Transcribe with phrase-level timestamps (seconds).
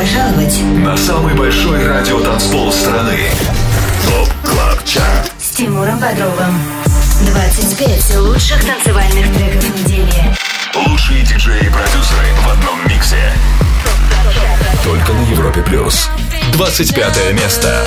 [0.00, 3.18] пожаловать на самый большой радиотанцпол страны.
[4.06, 6.58] ТОП КЛАБ ЧАРТ с Тимуром Бодровым.
[7.26, 10.34] 25 лучших танцевальных треков недели.
[10.86, 13.32] Лучшие диджеи и продюсеры в одном миксе.
[14.84, 16.08] Только на Европе Плюс.
[16.54, 17.84] 25 место.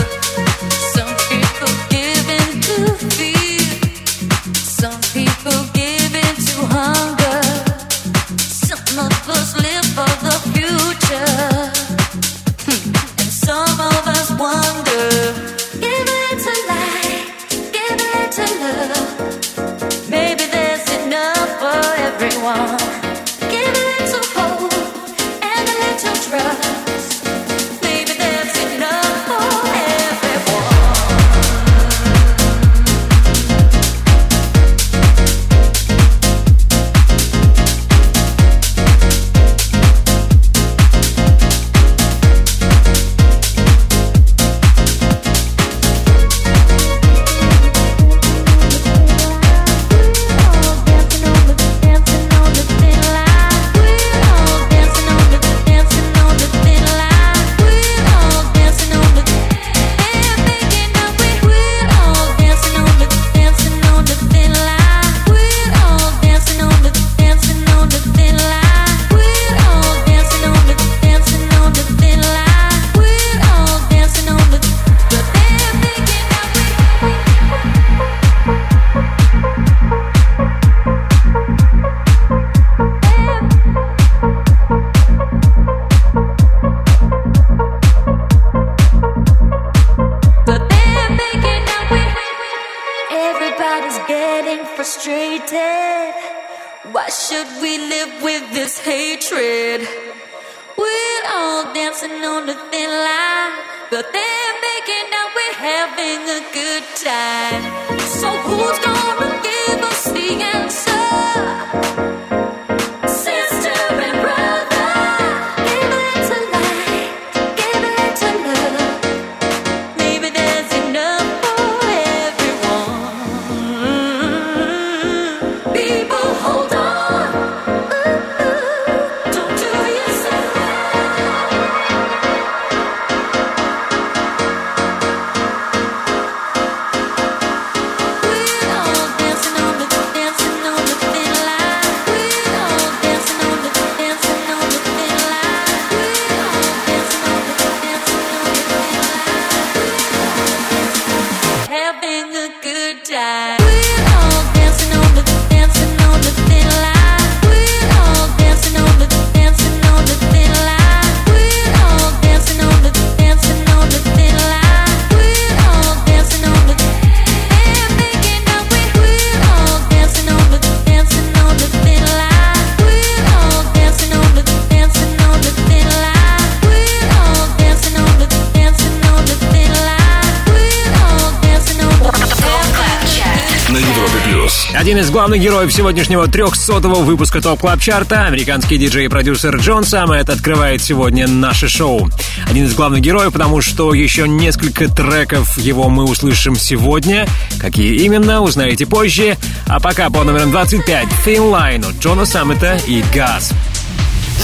[184.94, 189.56] Один из главных героев сегодняшнего 300-го выпуска Top Club Chart а, американский диджей и продюсер
[189.56, 192.12] Джон Саммит открывает сегодня наше шоу.
[192.48, 197.28] Один из главных героев, потому что еще несколько треков его мы услышим сегодня.
[197.60, 199.36] Какие именно, узнаете позже.
[199.66, 203.52] А пока по номерам 25 Thin Line от Джона Саммита и Guz.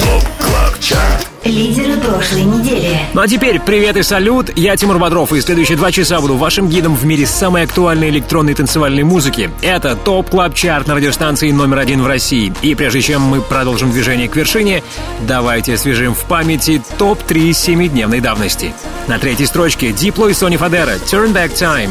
[0.02, 3.00] Club Chart Лидеры прошлой недели.
[3.14, 4.52] Ну а теперь привет и салют.
[4.58, 8.54] Я Тимур Бодров, и следующие два часа буду вашим гидом в мире самой актуальной электронной
[8.54, 9.50] танцевальной музыки.
[9.62, 12.54] Это Top Club Chart на радиостанции номер один в России.
[12.62, 14.84] И прежде чем мы продолжим движение к вершине,
[15.22, 18.74] давайте освежим в памяти ТОП-3 семидневной давности.
[19.08, 21.90] На третьей строчке Дипло и Сони Фадера «Turn Back Time».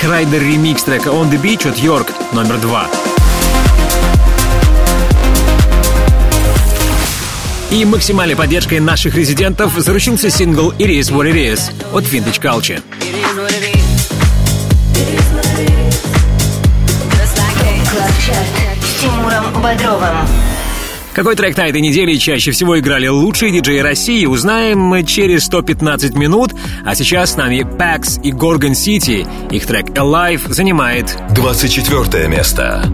[0.00, 2.86] Крайдер ремикс трека «On the Beach» от Йорк, номер два.
[7.70, 11.60] И максимальной поддержкой наших резидентов заручился сингл «It is what it is»
[11.92, 12.82] от Vintage Culture.
[21.12, 26.14] Какой трек на этой неделе чаще всего играли лучшие диджеи России, узнаем мы через 115
[26.14, 26.52] минут.
[26.86, 29.26] А сейчас с нами Pax и Gorgon City.
[29.50, 32.84] Их трек Alive занимает 24 место.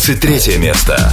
[0.00, 1.09] 23 место.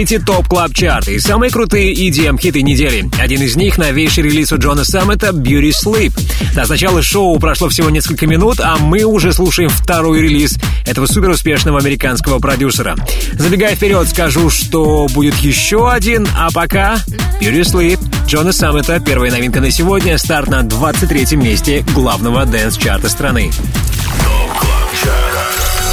[0.00, 3.10] Слушаете Top Club Chart и самые крутые EDM-хиты недели.
[3.20, 6.18] Один из них— новейший релиз у Джона Саммита «Beauty Sleep».
[6.54, 11.80] До начала шоу прошло всего несколько минут, а мы уже слушаем второй релиз этого суперуспешного
[11.80, 12.96] американского продюсера.
[13.34, 16.96] Забегая вперед, скажу, что будет еще один, а пока
[17.38, 23.10] «Beauty Sleep» Джона Саммита, первая новинка на сегодня, старт на 23-м месте главного dance -чарта
[23.10, 23.50] страны.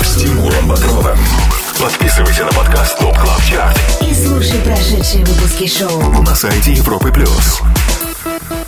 [0.01, 1.17] С Тимуром Бодровым.
[1.79, 3.77] Подписывайся на подкаст Top Club Chart.
[4.01, 7.61] И слушай прошедшие выпуски шоу на сайте Европы Плюс.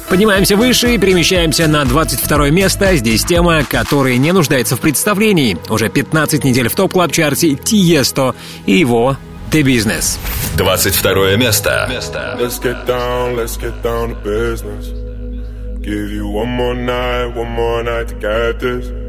[0.09, 2.95] Поднимаемся выше и перемещаемся на 22 место.
[2.95, 5.57] Здесь тема, которая не нуждается в представлении.
[5.69, 8.35] Уже 15 недель в Top Club Chart е Тиесто
[8.67, 9.17] и его
[9.51, 10.19] The Business.
[10.57, 11.87] 22 место.
[12.39, 14.93] Let's get down, let's get down to business.
[15.81, 19.08] Give you one more night, one more night to get this.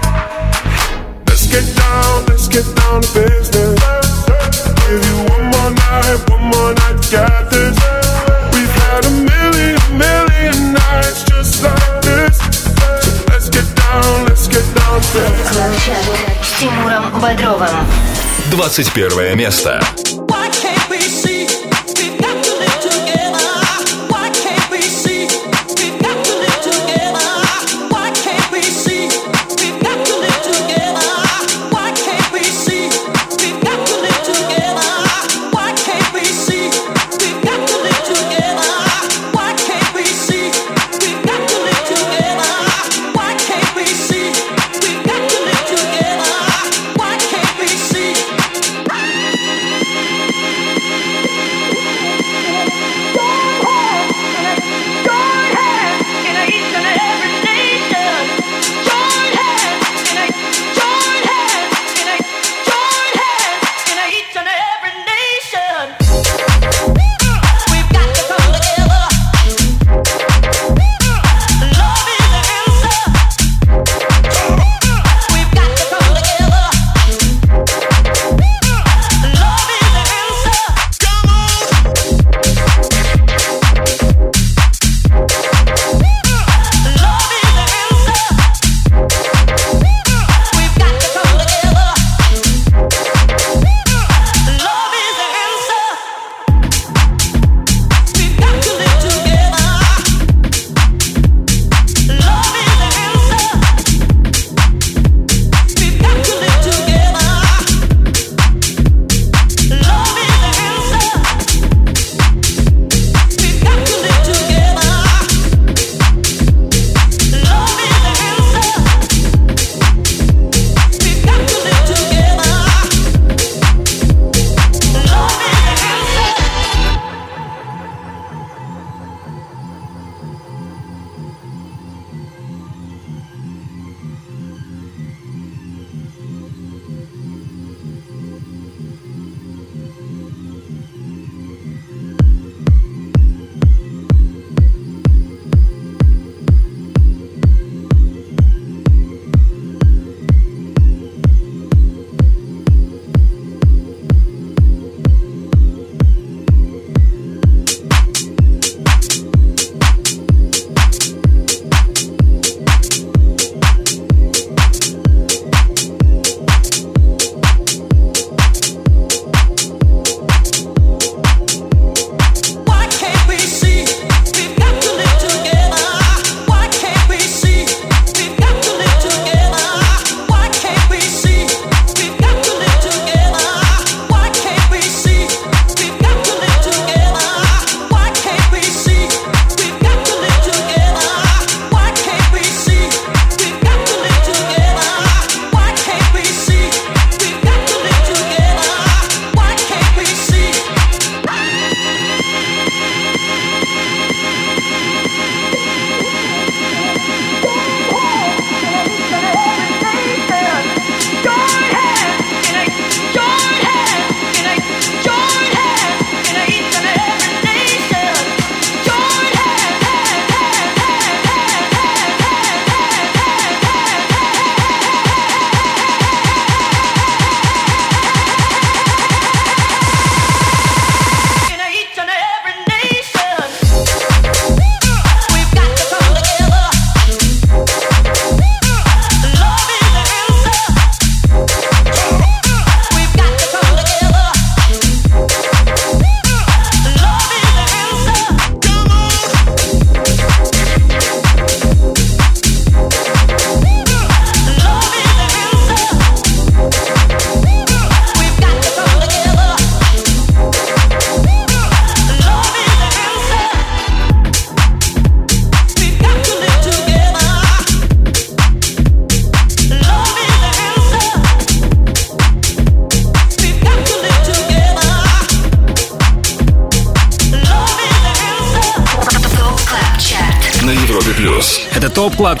[1.51, 3.79] get down, let's get down to business.
[4.87, 7.75] Give you one more night, one more night, got this.
[8.55, 12.37] We've had a million, million nights just like this.
[13.03, 15.83] So let's get down, let's get down to business.
[16.41, 17.85] С Тимуром Бодровым.
[18.51, 19.79] 21 место.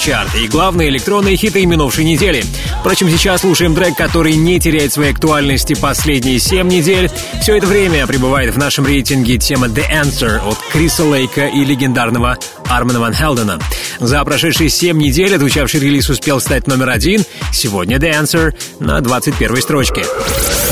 [0.01, 2.43] Chart и главные электронные хиты минувшей недели.
[2.79, 7.11] Впрочем, сейчас слушаем трек, который не теряет своей актуальности последние 7 недель.
[7.39, 12.39] Все это время пребывает в нашем рейтинге тема The Answer от Криса Лейка и легендарного
[12.67, 13.59] Армана Ван Хелдена.
[13.99, 17.23] За прошедшие 7 недель отвечавший релиз успел стать номер один.
[17.53, 20.03] Сегодня The Answer на 21 строчке.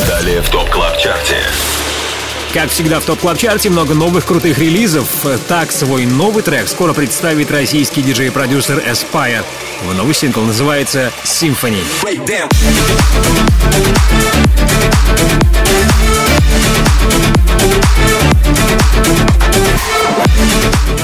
[0.08, 1.38] Далее в Top Club Chart е.
[2.54, 5.08] Как всегда в Top Club Chart е много новых крутых релизов.
[5.48, 9.44] Так, свой новый трек скоро представит российский диджей-продюсер Aspire.
[9.84, 11.84] Его новый сингл называется «Symphony».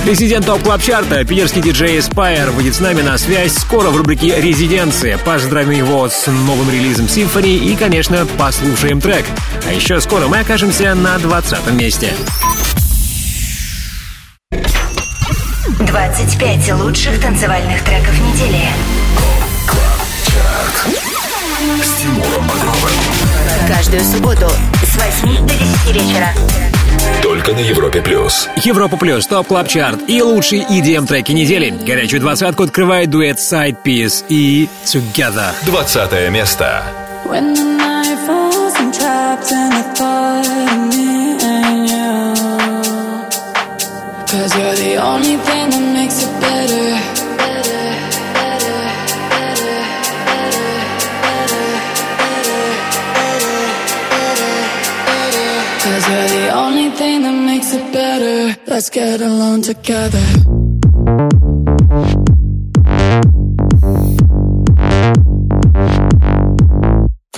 [0.06, 4.40] Резидент топ клаб чарта питерский диджей Aspire выйдет с нами на связь скоро в рубрике
[4.40, 5.18] «Резиденция».
[5.20, 9.26] Поздравим его с новым релизом Symphony и, конечно, послушаем трек.
[9.68, 12.14] А еще скоро мы окажемся на 20 месте.
[15.80, 18.62] 25 лучших танцевальных треков недели.
[23.68, 24.48] Каждую субботу
[24.84, 26.28] с 8 до 10 вечера.
[27.24, 28.48] Только на Европе плюс.
[28.64, 31.72] Европа плюс, топ клаб чарт и лучшие EDM треки недели.
[31.72, 35.54] Горячую двадцатку открывает дуэт Side Piece и Together.
[35.66, 36.84] 20 место.
[37.26, 37.95] When
[39.36, 42.14] trapped in the thought of me and you.
[44.28, 46.86] Cause you're the only thing that makes it better.
[55.84, 58.60] Cause you're the only thing that makes it better.
[58.68, 60.45] Let's get along together.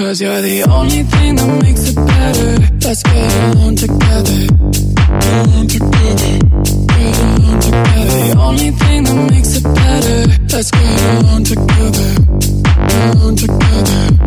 [0.08, 2.56] Cause you're the only thing that makes it better.
[2.80, 4.48] Let's get along together.
[5.20, 6.40] Get along together.
[6.96, 8.24] Get along together.
[8.24, 10.32] The only thing that makes it better.
[10.48, 12.24] Let's get along together.
[12.88, 14.18] Get along together.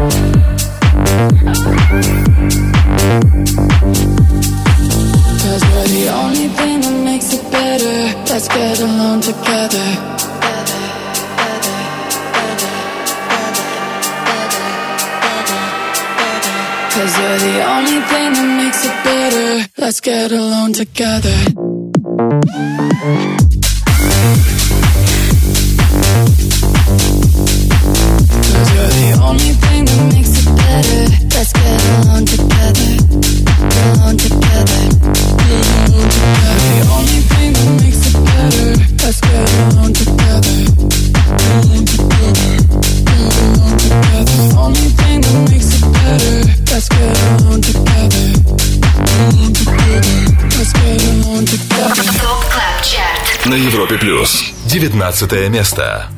[0.00, 0.29] Cause
[20.80, 21.59] together.
[55.12, 56.08] 19 место.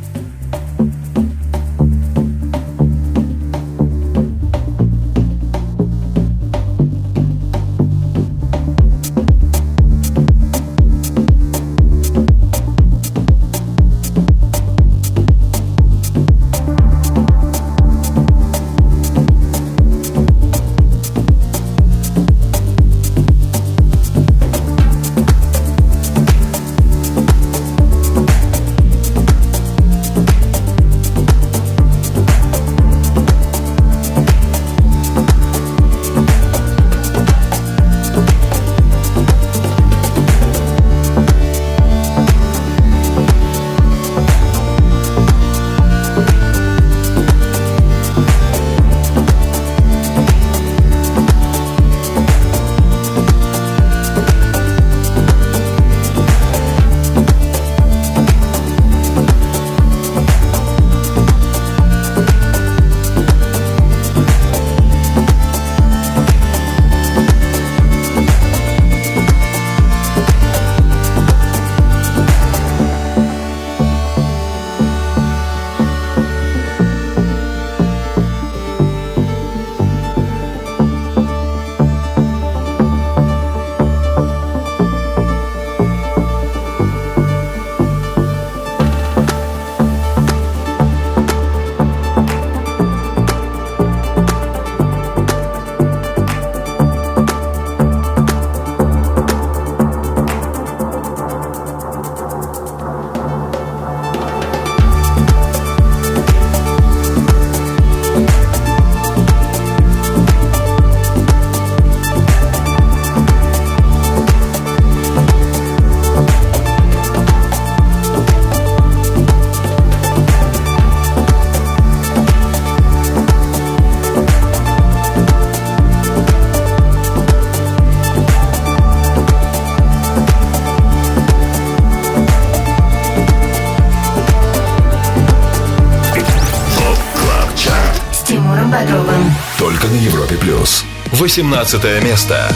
[141.22, 142.52] 18 место.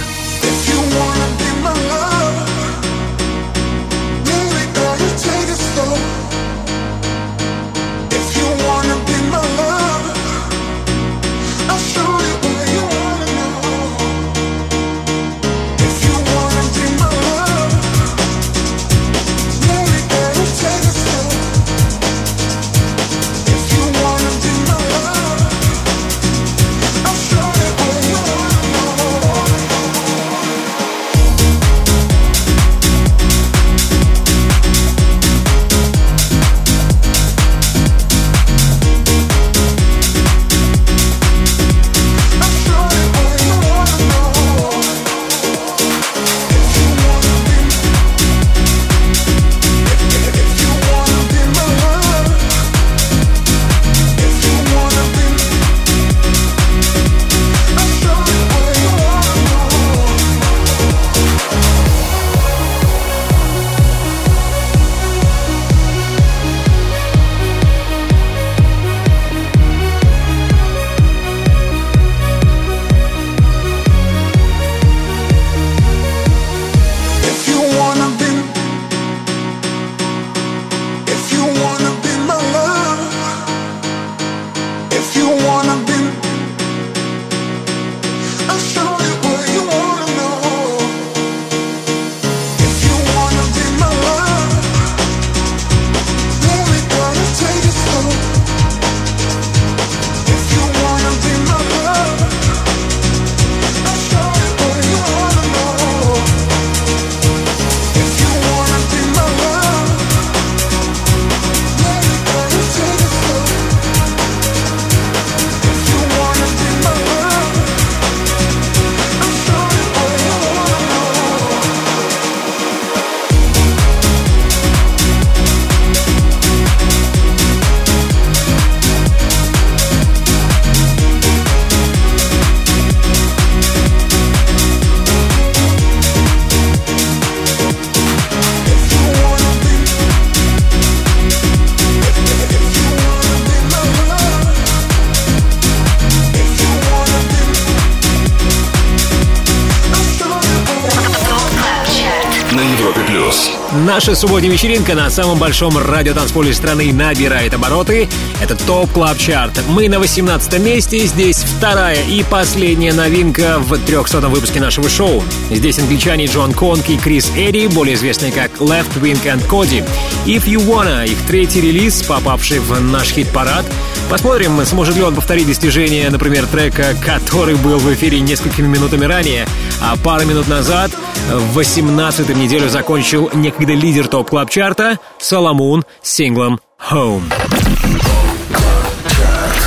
[153.96, 158.10] Наша субботняя вечеринка на самом большом радиотанцполе страны набирает обороты.
[158.42, 159.58] Это Top Club Chart.
[159.68, 161.06] Мы на 18 месте.
[161.06, 165.22] Здесь вторая и последняя новинка в 300 выпуске нашего шоу.
[165.50, 169.82] Здесь англичане Джон Конки и Крис Эдди, более известные как Leftwing and Kody.
[170.26, 173.64] If You Wanna, их третий релиз, попавший в наш хит-парад.
[174.10, 179.48] Посмотрим, сможет ли он повторить достижение, например, трека, который был в эфире несколькими минутами ранее,
[179.80, 180.90] а пару минут назад
[181.30, 186.60] в 18-м неделю закончил некогда лидер топ клаб чарта Соломон с синглом
[186.90, 187.22] Home.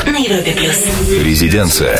[0.05, 0.85] На Европе плюс.
[1.23, 1.99] Резиденция.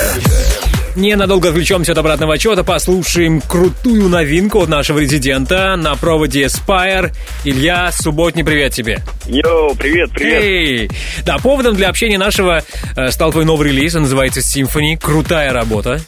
[0.95, 7.12] Ненадолго отвлечемся от обратного отчета, послушаем крутую новинку от нашего резидента на проводе Spire.
[7.45, 9.02] Илья, субботний привет тебе.
[9.26, 10.43] Йоу, привет, привет.
[10.43, 10.91] Эй!
[11.26, 12.63] Да, поводом для общения нашего
[12.95, 14.98] э, стал твой новый релиз, он называется Symphony.
[14.98, 16.02] Крутая работа.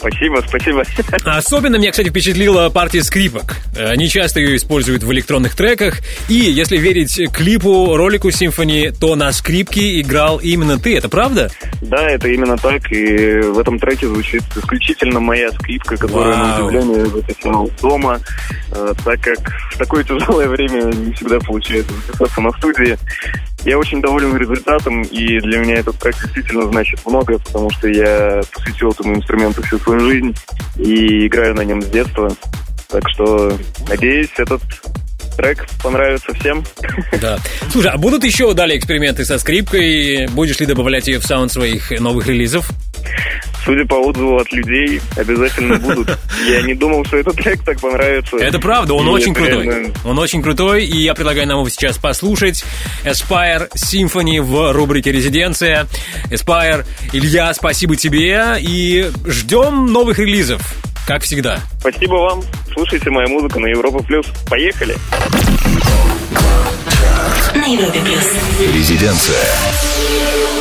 [0.00, 0.82] Спасибо, спасибо.
[1.26, 3.56] Особенно меня, кстати, впечатлила партия скрипок.
[3.76, 5.98] Э, Они часто ее используют в электронных треках.
[6.30, 10.96] И, если верить клипу, ролику Symphony, то на скрипке играл именно ты.
[10.96, 11.50] Это правда?
[11.82, 16.68] Да, это именно так, и в этом треке звучит исключительно моя скрипка, которая, на Вау.
[16.68, 18.20] удивление, записал дома,
[18.72, 19.38] э, так как
[19.74, 22.96] в такое тяжелое время не всегда получается записаться на студии.
[23.64, 28.40] Я очень доволен результатом, и для меня этот трек действительно значит много, потому что я
[28.52, 30.34] посвятил этому инструменту всю свою жизнь
[30.76, 32.30] и играю на нем с детства.
[32.88, 33.52] Так что,
[33.88, 34.62] надеюсь, этот
[35.40, 36.64] трек понравится всем.
[37.20, 37.38] Да.
[37.70, 40.26] Слушай, а будут еще далее эксперименты со скрипкой?
[40.28, 42.68] Будешь ли добавлять ее в саунд своих новых релизов?
[43.64, 46.18] Судя по отзыву от людей, обязательно будут.
[46.48, 48.36] Я не думал, что этот трек так понравится.
[48.36, 49.64] Это правда, он И очень крутой.
[49.64, 52.64] реально- Он очень крутой, и я предлагаю нам его сейчас послушать.
[53.04, 55.86] Aspire Symphony в рубрике «Резиденция».
[56.30, 60.60] Aspire, Илья, спасибо тебе, и ждем новых релизов,
[61.06, 61.60] как всегда.
[61.80, 62.42] Спасибо вам.
[62.72, 64.26] Слушайте мою музыку на Европа Плюс.
[64.48, 64.96] Поехали!
[67.54, 68.24] На Европе плюс.
[68.72, 70.59] Резиденция.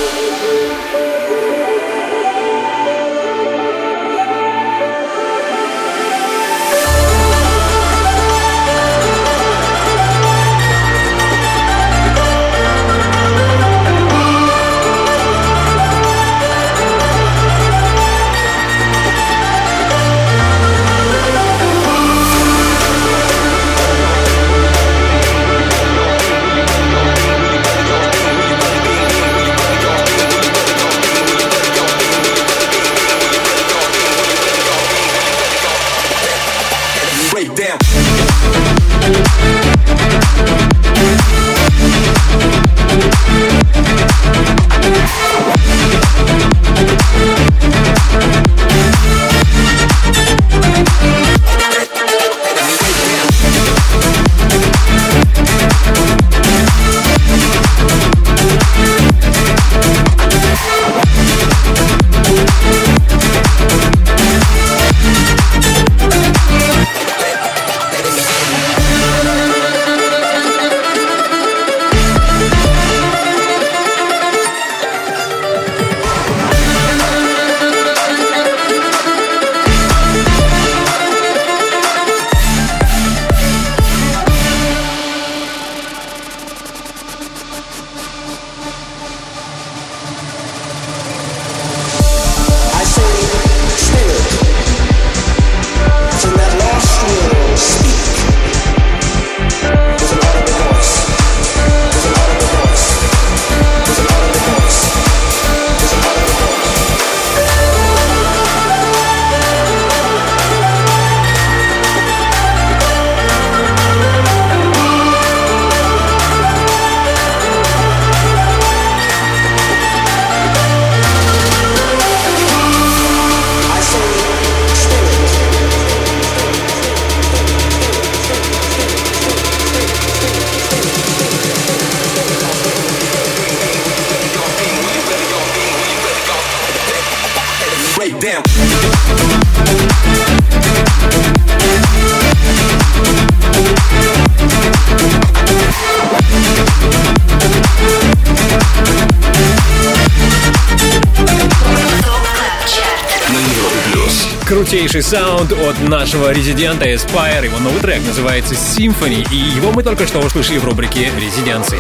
[155.10, 157.46] Саунд от нашего резидента Aspire.
[157.46, 161.80] Его новый трек называется Symphony, и его мы только что услышали в рубрике «Резиденции».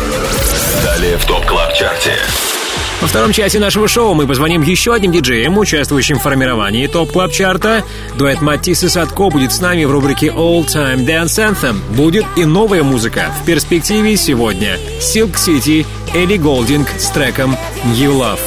[0.83, 2.15] Далее в Top Club Chart е.
[3.01, 7.31] Во втором части нашего шоу мы позвоним еще одним диджеям, участвующим в формировании Top Club
[7.31, 7.83] Chart а
[8.17, 11.77] Дуэт Матисс и Садко будет с нами в рубрике All Time Dance Anthem.
[11.95, 13.31] Будет и новая музыка.
[13.43, 17.55] В перспективе сегодня Silk City, Элли Голдинг с треком
[17.95, 18.39] New Love.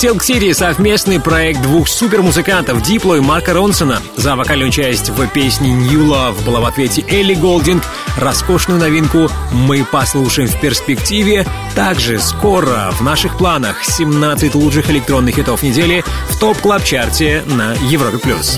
[0.00, 4.00] Silk City— совместный проект двух супермузыкантов Дипло и Марка Ронсона.
[4.14, 7.82] За вокальную часть в песне New Love была в ответе Элли Гулдинг.
[8.16, 11.44] Роскошную новинку мы послушаем в перспективе.
[11.74, 17.42] Также скоро в наших планах 17 лучших электронных хитов недели в Top Club Chart е
[17.46, 18.18] на Европе+.
[18.18, 18.56] плюс.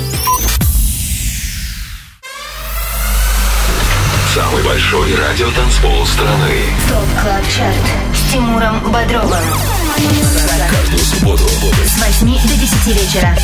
[4.35, 6.53] Самый большой радиотанцпол страны.
[6.87, 9.80] Top Club Chart с Тимуром Бодровым.
[10.71, 11.45] Каждую субботу
[11.85, 13.37] С 8 до 10 вечера.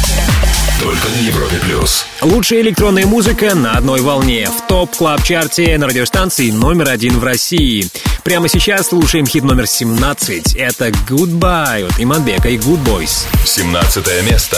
[0.81, 1.57] только на Европе+.
[1.57, 2.07] плюс.
[2.23, 7.19] Лучшая электронная музыка на одной волне в Top Club Chart е на радиостанции номер один
[7.19, 7.88] в России.
[8.25, 10.55] Прямо сейчас слушаем хит номер 17.
[10.55, 13.27] Это Goodbye от Иманбека и Goodboys.
[13.45, 14.57] 17 место.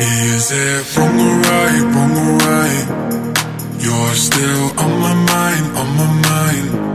[0.00, 2.86] Is it wrong or right, wrong or right?
[3.80, 6.87] You're still on my mind, on my mind.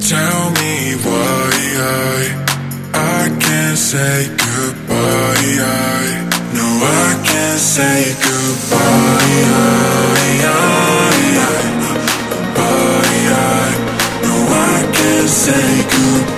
[0.00, 2.44] Tell me why I,
[2.94, 5.58] I can't say goodbye.
[5.60, 8.78] I, no, I can't say goodbye.
[9.50, 10.64] I, I,
[11.44, 11.56] I,
[12.54, 13.70] bye, I,
[14.22, 16.37] no, I can't say goodbye.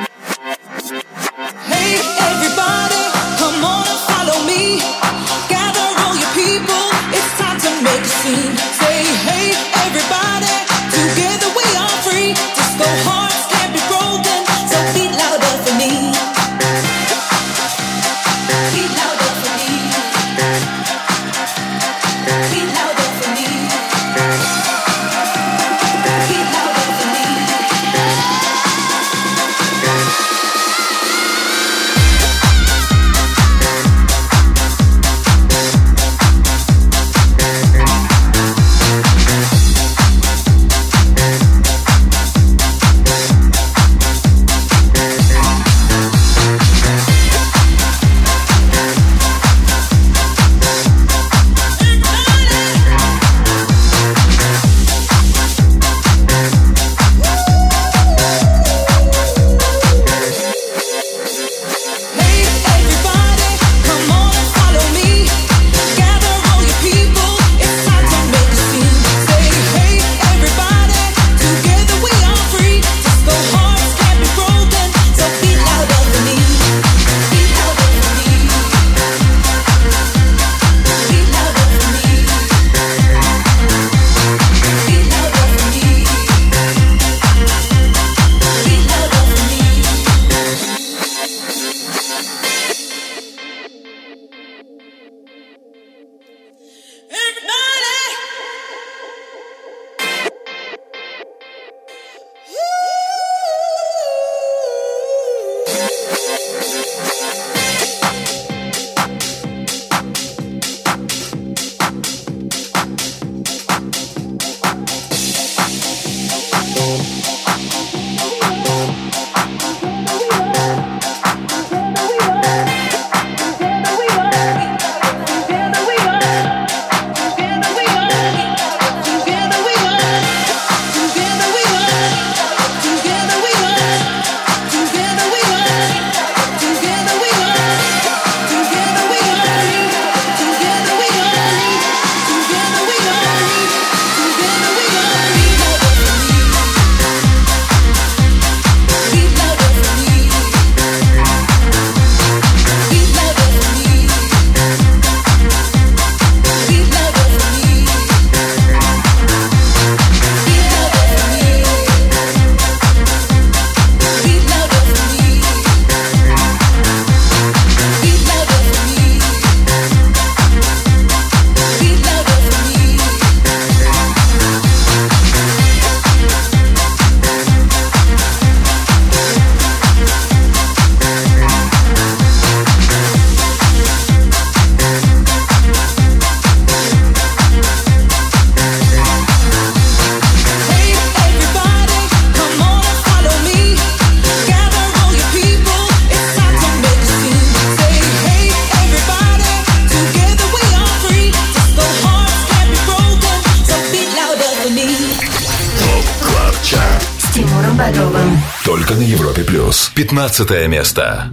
[210.00, 211.30] 15 место.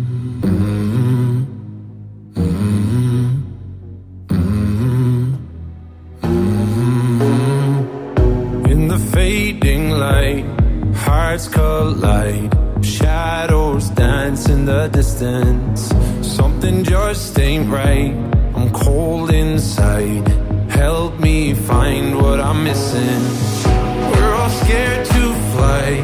[8.65, 10.45] In the fading light,
[10.95, 12.51] hearts collide.
[12.81, 15.91] Shadows dance in the distance.
[16.21, 18.13] Something just ain't right.
[18.55, 20.27] I'm cold inside.
[20.69, 23.21] Help me find what I'm missing.
[24.11, 26.03] We're all scared to fly,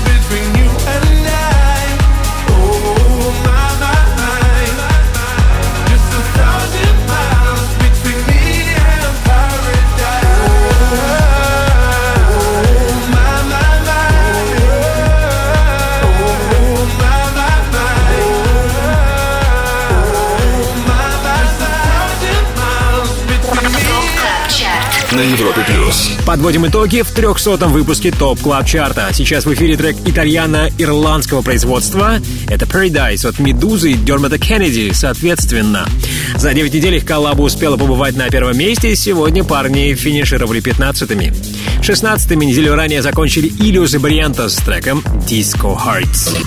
[25.39, 26.11] Европе плюс.
[26.25, 29.09] Подводим итоги в 300-м выпуске Top Club Chart а.
[29.13, 32.19] Сейчас в эфире трек итальяно-ирландского производства.
[32.49, 35.87] Это Paradise от Медузы и Дермота Кеннеди, соответственно.
[36.35, 38.95] За 9 недель их коллаба успела побывать на первом месте.
[38.95, 41.31] Сегодня парни финишировали 15-ми.
[41.81, 46.37] 16-ми неделю ранее закончили Illyus и Barrientos с треком Disco Hearts.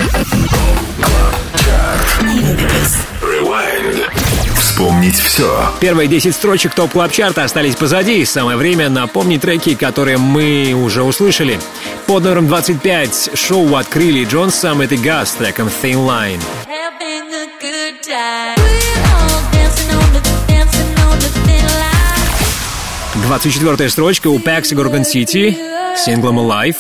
[4.64, 5.70] Вспомнить все.
[5.78, 8.24] Первые 10 строчек топ клаб чарта остались позади.
[8.24, 11.60] Самое время напомнить треки, которые мы уже услышали.
[12.06, 16.40] Под номером 25 шоу открыли Джон Саммет и Газ с треком Thin Line.
[16.66, 18.56] Having a good time.
[18.56, 23.26] We're all dancing on the, dancing on the thin line.
[23.26, 26.76] 24 строчка у Pax и Gorgon City с синглом Alive.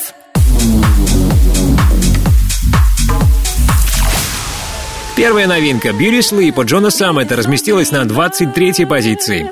[5.16, 9.48] Первая новинка Beauty Sleep от Джона Саммета разместилась на 23 позиции.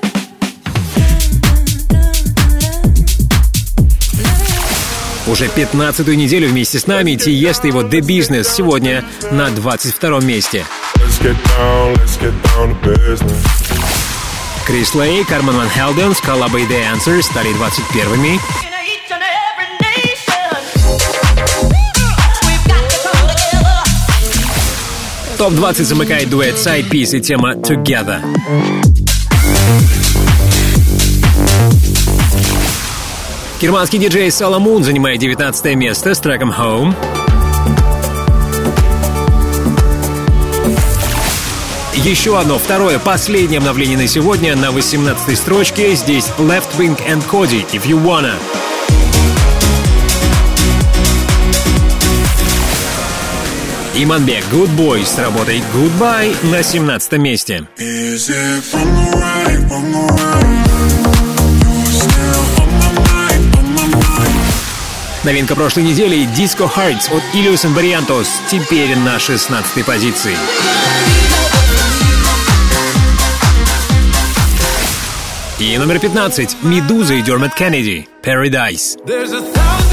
[5.29, 10.65] Уже 15-ю неделю вместе с нами Тиеста и его The Business сегодня на 22 месте.
[11.21, 11.97] Down.
[14.67, 18.72] Крис Лей, Кармен Ван Хелден с коллабой The Answer стали 21-ми.
[25.43, 28.21] Топ-20 замыкает дуэт Side Piece и тема Together.
[33.61, 36.95] Германский диджей Соломун занимает 19 место с треком Home.
[41.97, 45.97] Еще одно, второе, последнее обновление на сегодня на 18 строчке.
[45.97, 48.62] Здесь Left Wing and Cody, If You Wanna.
[53.95, 57.67] Иманбек Гудбой с работой Goodbye на 17 месте.
[65.25, 70.37] Новинка прошлой недели— Disco Hearts от Ilius and Variantos теперь на 16 позиции.
[75.59, 76.57] И номер 15.
[76.63, 78.09] Медуза и Дермат Кеннеди.
[78.23, 78.97] Paradise.
[79.07, 79.92] There's a thousand...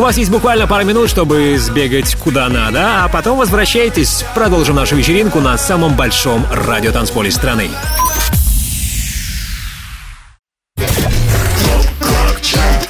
[0.00, 4.24] У вас есть буквально пара минут, чтобы сбегать куда надо, а потом возвращайтесь.
[4.34, 7.68] Продолжим нашу вечеринку на самом большом радиотанцполе страны.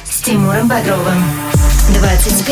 [0.09, 1.20] С Тимуром Бодровым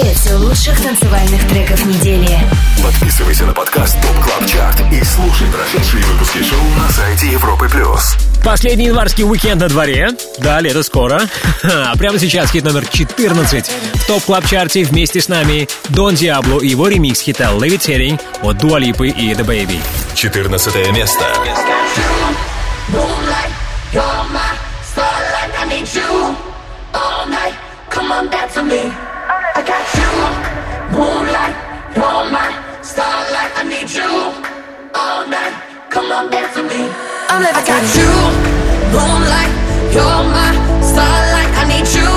[0.02, 2.40] пять лучших танцевальных треков недели.
[2.82, 7.68] Подписывайся на подкаст Top Club Chart и слушай прошедшие выпуски шоу на сайте Европы+.
[7.68, 8.16] плюс.
[8.44, 10.12] Последний январский уикенд на дворе.
[10.38, 11.22] Да, лето скоро.
[11.64, 16.60] А прямо сейчас хит номер 14 в топ клаб чарте вместе с нами Дон Диабло
[16.62, 19.82] и его ремикс хита «Levitating» от Дуалипы и The Baby.
[20.16, 21.26] 14 место.
[27.90, 29.09] Come on back to me.
[33.60, 34.08] I need you
[34.96, 35.52] all night.
[35.92, 36.80] Come on, dance with me.
[37.28, 38.08] I'm like, I got you,
[38.96, 39.52] moonlight.
[39.92, 41.52] You're my starlight.
[41.60, 42.08] I need you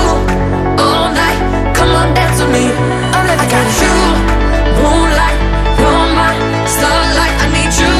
[0.79, 1.39] all night.
[1.75, 2.71] Come on, dance with me.
[3.11, 3.91] I'm like, I got you,
[4.87, 5.39] moonlight.
[5.83, 6.31] You're my
[6.63, 7.35] starlight.
[7.35, 7.91] I need you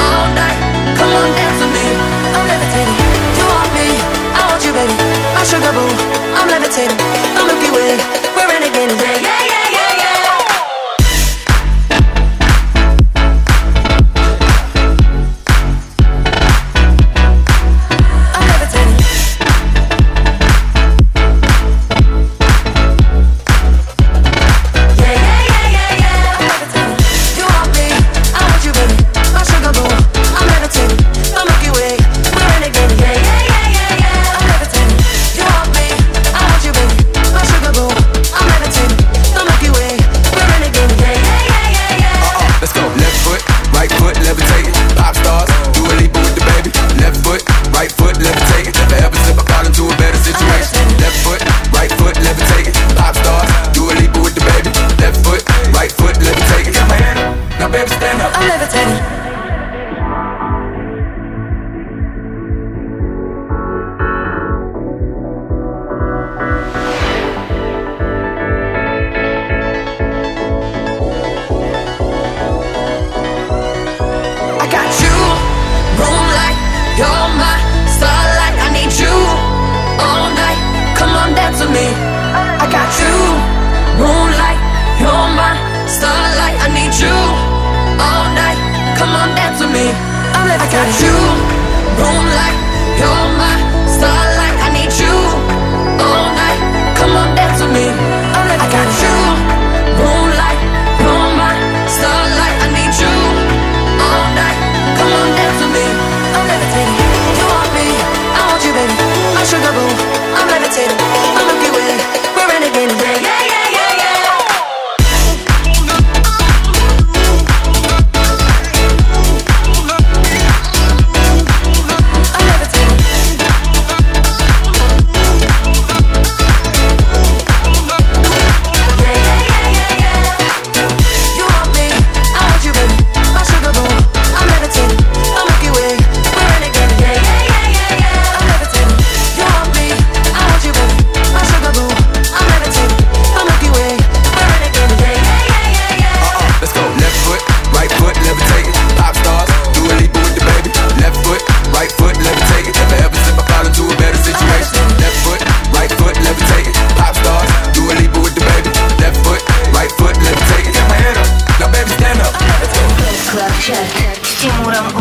[0.00, 0.58] all night.
[0.96, 1.86] Come on, dance with me.
[2.32, 2.96] I'm levitating.
[3.36, 3.88] You want me?
[3.92, 4.96] I want you, baby.
[5.36, 5.84] My sugar boo.
[6.32, 6.96] I'm levitating.
[6.96, 7.92] The Milky Way.
[8.32, 8.96] We're renegading.
[9.04, 9.52] Yeah, yeah.
[9.52, 9.53] yeah.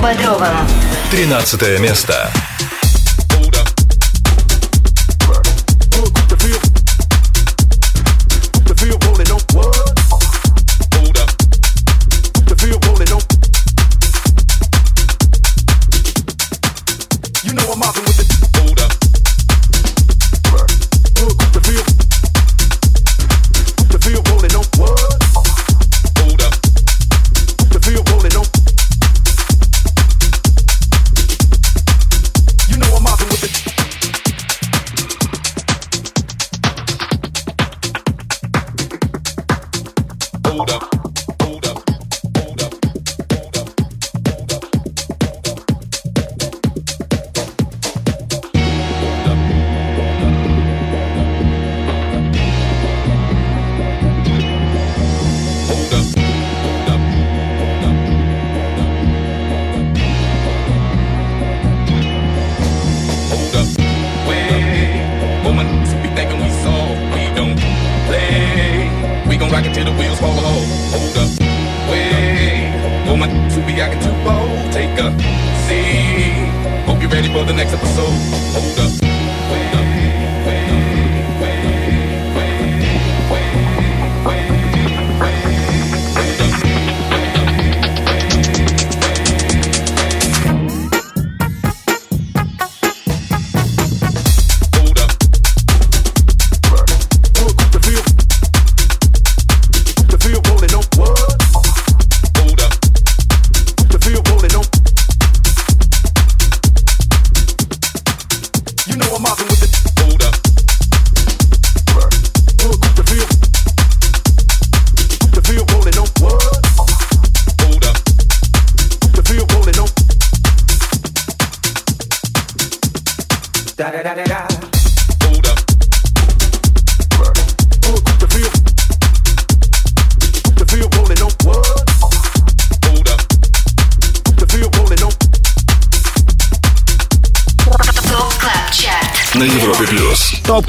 [0.03, 0.67] Бодровым.
[1.11, 2.29] 13 место.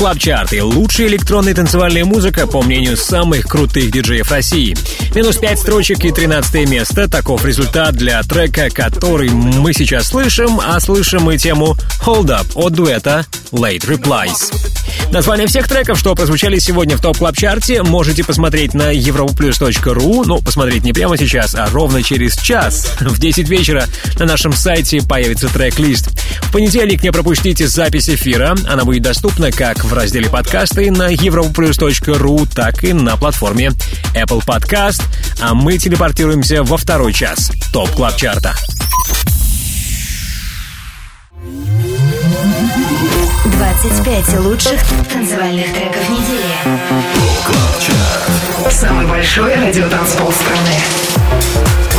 [0.05, 4.77] Club Chart и лучшая электронная танцевальная музыка, по мнению самых крутых диджеев России.
[5.15, 7.09] Минус 5 строчек и 13 место.
[7.09, 11.75] Таков результат для трека, который мы сейчас слышим, а слышим мы тему
[12.05, 14.53] Hold Up от дуэта Late Replies.
[15.11, 20.25] Название всех треков, что прозвучали сегодня в Top Club Chart е можете посмотреть на europlus.ru.
[20.27, 22.91] Ну, посмотреть не прямо сейчас, а ровно через час.
[23.01, 23.87] В 10 вечера
[24.19, 26.14] на нашем сайте появится трек-лист.
[26.55, 28.55] В понедельник не пропустите запись эфира.
[28.69, 33.73] Она будет доступна как в разделе подкасты на europlus.ru, так и на платформе
[34.15, 35.03] Apple Podcast.
[35.41, 38.55] А мы телепортируемся во второй час топ клаб чарта
[41.43, 44.81] 25 лучших
[45.13, 46.55] танцевальных треков недели.
[48.71, 50.77] Самый большой радиотанцпол страны.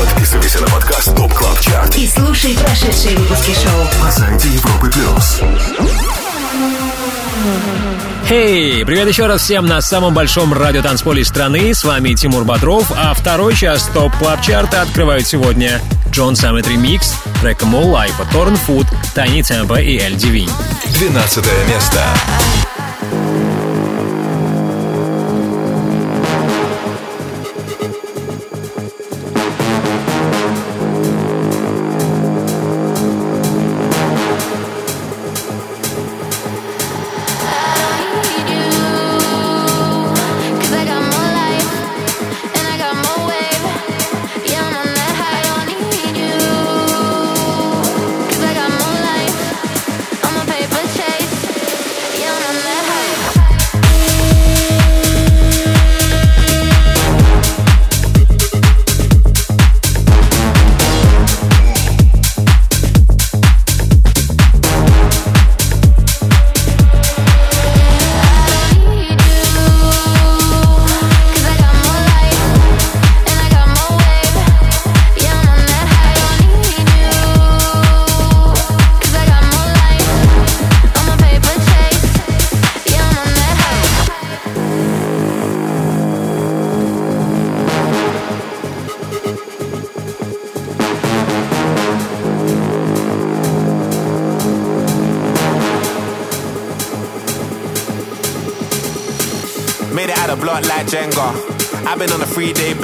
[0.05, 4.03] Подписывайся на подкаст Top Club Chart И слушай прошедшие выпуски шоу.
[4.03, 5.41] на сайте Европы плюс.
[8.27, 11.73] Хей, привет еще раз всем на самом большом радиотанцполе страны.
[11.73, 15.81] С вами Тимур Бодров, а второй час Top Club Chart а открывают сегодня
[16.11, 18.85] Джон Саммит ремикс, More Life от Torren Foot,
[19.15, 20.49] Tinie Tempah и L Devine.
[20.99, 22.03] 12 место.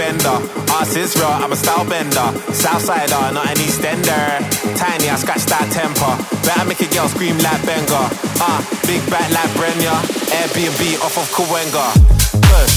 [0.02, 0.38] Bender.
[0.82, 2.28] Ass is I'm a style bender.
[2.50, 4.42] Southsider, not an Eastender.
[4.74, 6.18] Tiny, I scratch that temper.
[6.42, 8.10] Better make a girl scream like Benga.
[8.42, 9.94] Ah, big back like Brenya.
[10.34, 11.86] Airbnb off of Kawenga.
[12.50, 12.76] Push,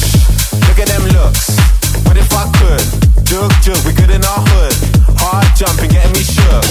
[0.68, 1.56] look at them looks.
[2.04, 2.84] What if I could?
[3.24, 4.76] Jug, jug, we good in our hood.
[5.16, 6.64] Hard jumping, getting me shook.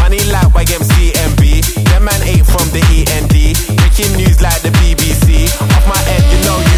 [0.00, 1.44] Money like YMCMB.
[1.92, 3.36] Them man ate from the END.
[3.76, 5.52] Breaking news like the BBC.
[5.60, 6.73] Off my head, you know you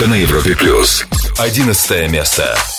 [0.00, 0.56] только на Европе+.
[0.56, 1.04] плюс.
[1.38, 2.69] 11 место.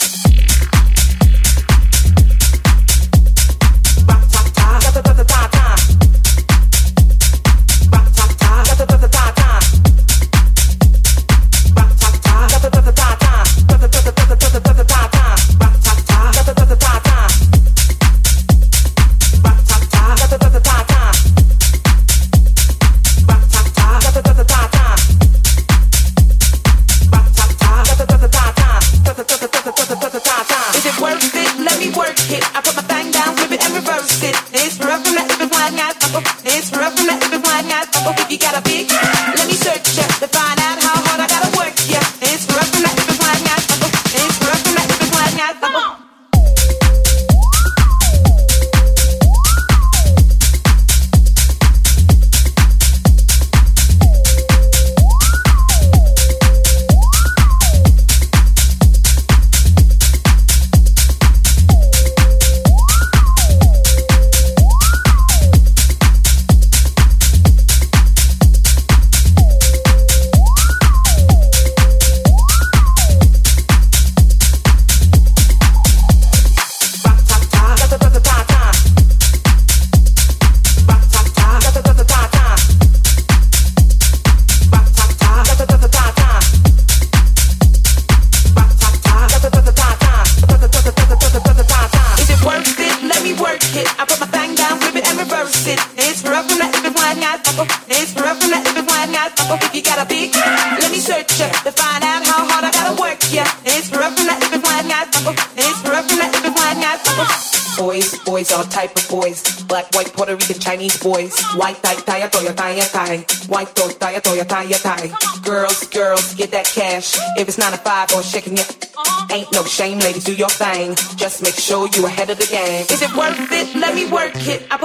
[111.55, 113.17] White tie, tie, toya, tie, tie.
[113.47, 115.11] White toy, tie, toya, tie, tie.
[115.43, 117.17] Girls, girls, get that cash.
[117.37, 118.87] If it's nine to five or shaking it,
[119.31, 120.95] ain't no shame, ladies, do your thing.
[121.17, 122.85] Just make sure you ahead of the game.
[122.89, 123.75] Is it worth it?
[123.75, 124.65] Let me work it.
[124.71, 124.77] I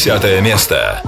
[0.00, 1.02] 10 место.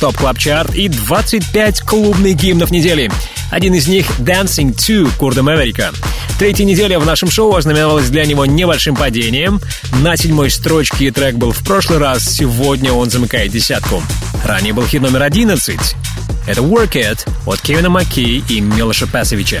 [0.00, 3.10] Top Club Chart и 25 клубных гимнов недели.
[3.50, 5.90] Один из них Dancing to Курда Мэверика.
[6.38, 9.60] Третья неделя в нашем шоу ознаменовалась для него небольшим падением.
[10.02, 14.02] На седьмой строчке трек был в прошлый раз, сегодня он замыкает десятку.
[14.44, 15.78] Ранее был хит номер 11.
[16.46, 19.60] Это Work It от Кевина Маки и Милоша Пасовича.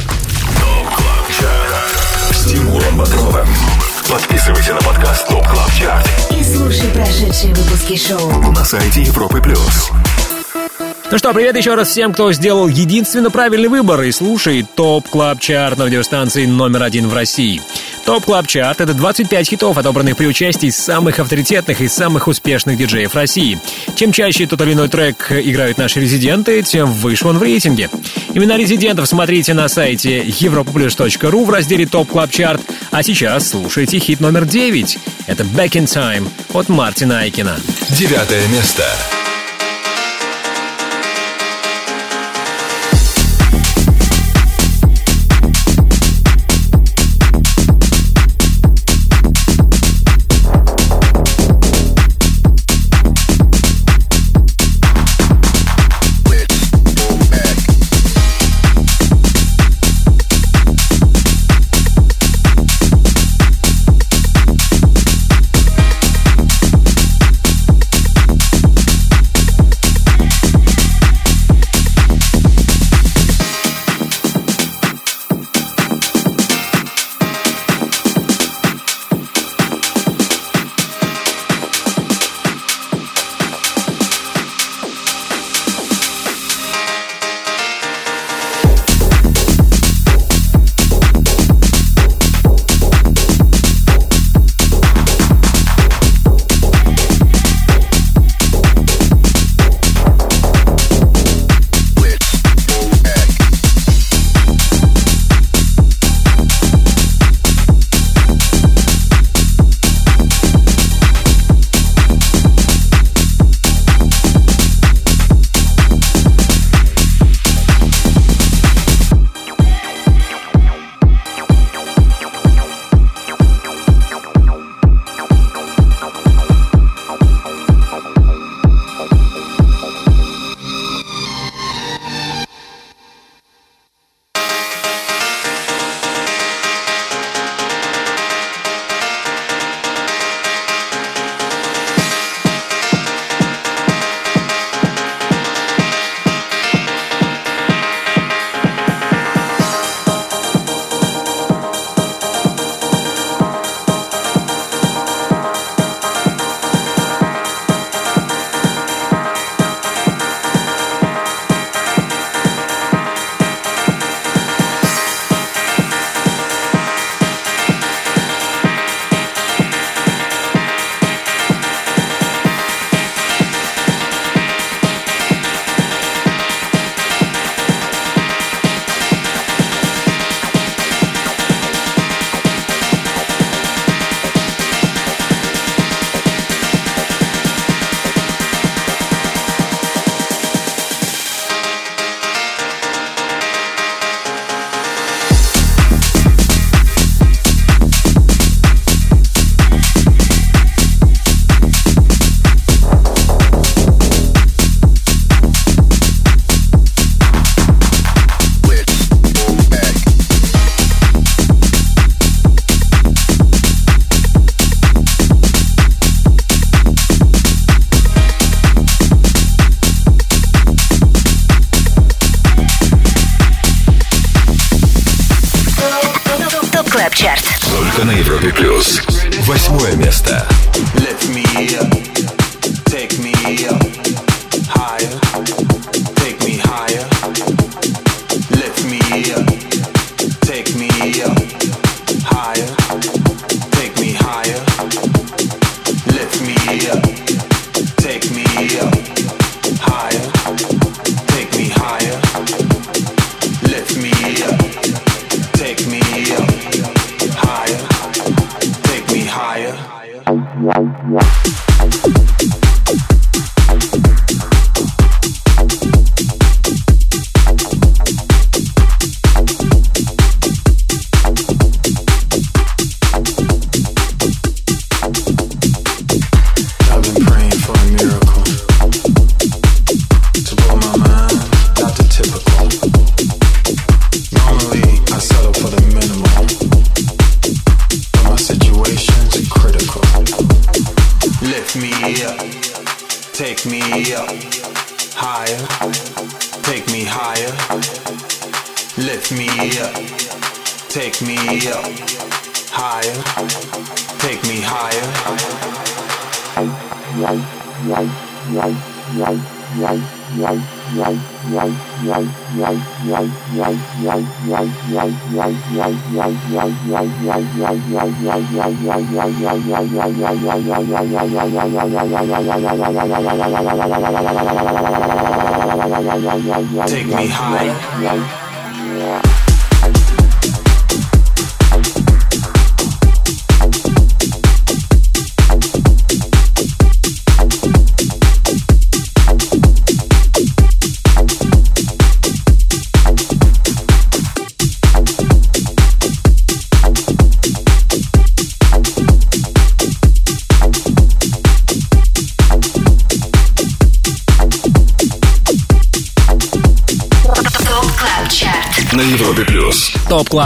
[2.32, 3.48] с Тимуром Бодровым.
[4.08, 6.08] Подписывайся на подкаст Top Club Chart
[6.38, 8.52] И слушай прошедшие выпуски шоу.
[8.52, 9.90] на сайте Европы Плюс.
[11.10, 15.40] Ну что, привет еще раз всем, кто сделал единственно правильный выбор и слушает Top Club
[15.40, 17.62] Chart на радиостанции номер один в России.
[18.04, 23.14] Top Club Chart— это 25 хитов, отобранных при участии самых авторитетных и самых успешных диджеев
[23.14, 23.58] России.
[23.96, 27.88] Чем чаще тот или иной трек играют наши резиденты, тем выше он в рейтинге.
[28.34, 32.60] Имена резидентов смотрите на сайте europaplus.ru в разделе Top Club Chart.
[32.90, 34.98] А сейчас слушайте хит номер 9.
[35.26, 37.56] Это Back in Time от Мартина Айкина.
[37.88, 38.84] Девятое место.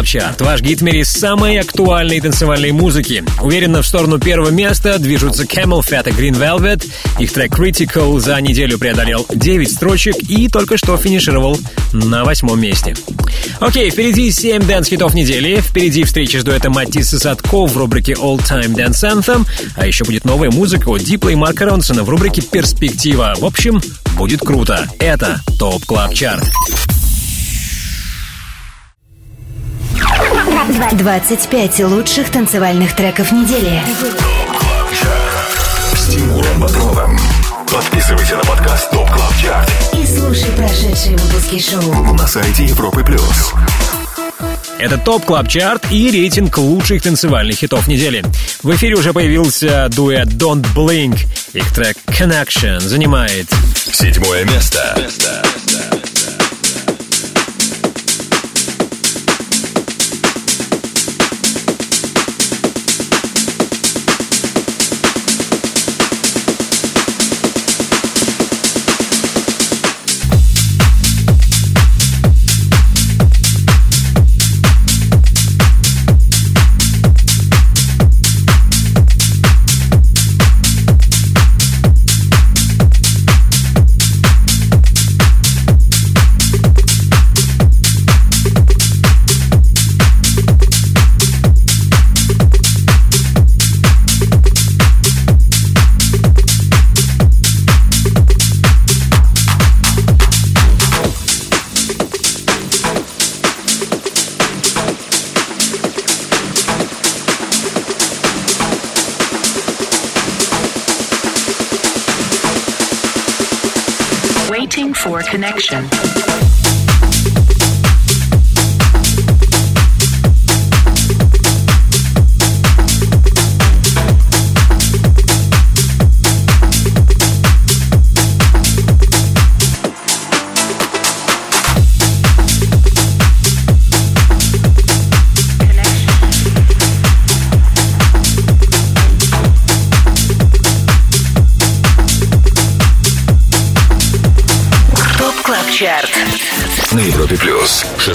[0.02, 0.40] Top Club Chart.
[0.40, 3.24] Ваш гид в мире самой актуальной танцевальной музыки.
[3.40, 6.88] Уверенно в сторону первого места движутся CamelPhat и Green Velvet.
[7.20, 11.58] Их трек Critical за неделю преодолел 9 строчек и только что финишировал
[11.92, 12.96] на восьмом месте.
[13.60, 15.60] Окей, впереди 7 дэнс-хитов недели.
[15.60, 19.46] Впереди встреча с дуэтом Matisse & Sadko в рубрике All Time Dance Anthem.
[19.76, 23.34] А еще будет новая музыка от Дипла и Марка Ронсона в рубрике Перспектива.
[23.38, 23.80] В общем,
[24.16, 24.88] будет круто.
[24.98, 26.44] Это Top Club Chart.
[30.72, 33.82] 25 лучших танцевальных треков недели.
[35.94, 37.18] С Тимуром Бодровым.
[37.70, 42.14] Подписывайся на подкаст Top Club Chart И слушай прошедшие выпуски шоу.
[42.14, 43.52] на сайте Европы плюс.
[44.78, 48.24] Это Top Club Chart и рейтинг лучших танцевальных хитов недели.
[48.62, 51.18] В эфире уже появился дуэт Don't Blink.
[51.52, 53.48] Их трек Connection занимает
[53.92, 54.96] Седьмое место.
[54.96, 55.51] Waiting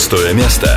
[0.09, 0.76] Шестое место.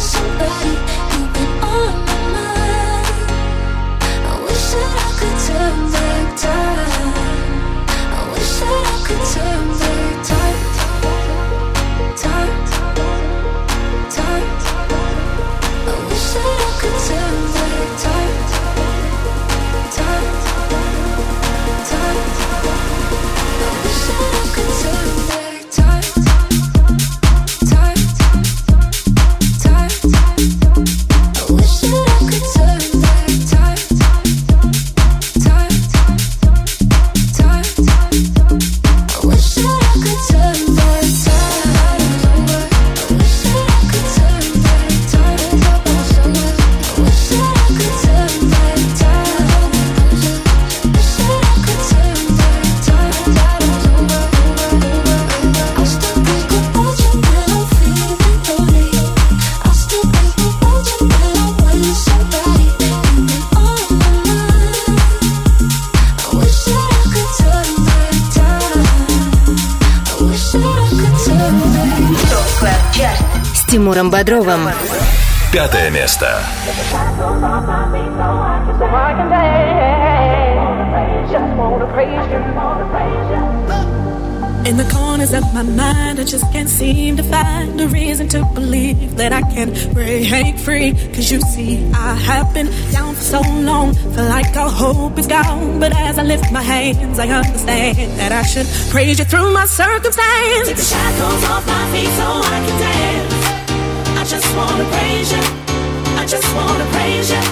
[0.00, 0.89] somebody
[86.30, 90.92] just can't seem to find a reason to believe that I can break free.
[91.12, 95.26] Cause you see, I have been down for so long, feel like all hope is
[95.26, 95.80] gone.
[95.80, 99.66] But as I lift my hands, I understand that I should praise you through my
[99.66, 100.68] circumstance.
[100.68, 103.34] Take the shackles off my feet so I can dance.
[104.20, 105.44] I just wanna praise you.
[106.14, 107.42] I just wanna praise you.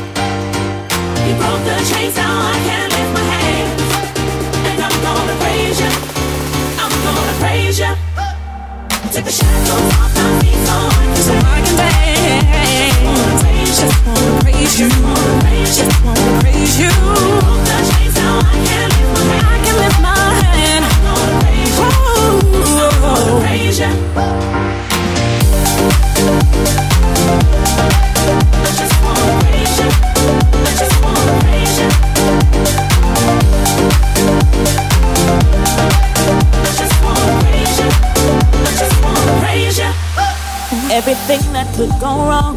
[1.27, 2.88] You broke the chains, now I can
[14.69, 14.89] praise you.
[14.89, 16.91] Just wanna praise you.
[19.41, 20.15] I can lift my
[20.45, 20.85] hand.
[21.81, 21.91] Oh,
[23.41, 23.93] praise you.
[28.61, 29.89] I just wanna praise you.
[30.65, 31.77] I just wanna praise
[39.79, 39.91] you.
[40.91, 42.57] Everything that could go wrong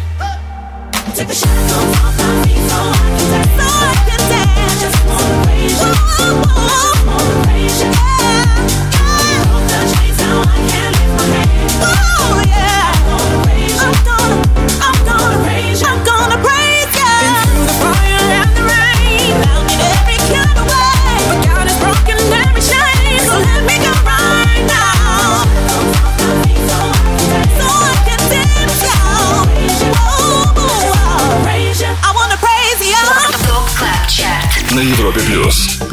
[1.41, 3.51] Shackles off my feet so I can dance.
[3.57, 4.50] So I can dance.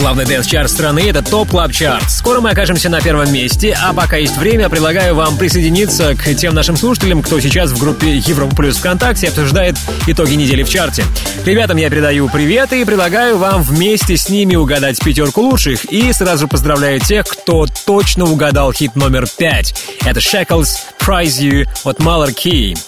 [0.08, 2.10] Главный дэнс-чарт страны— это Top Club Chart.
[2.10, 6.54] Скоро мы окажемся на первом месте, а пока есть время, предлагаю вам присоединиться к тем
[6.54, 9.76] нашим слушателям, кто сейчас в группе Европа Плюс ВКонтакте обсуждает
[10.06, 11.04] итоги недели в чарте.
[11.44, 15.84] Ребятам я передаю привет и предлагаю вам вместе с ними угадать пятерку лучших.
[15.84, 19.74] И сразу поздравляю тех, кто точно угадал хит номер пять.
[20.06, 22.78] Это Shackles Praise You от Malarkey.